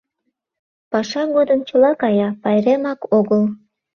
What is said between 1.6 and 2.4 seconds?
чыла кая,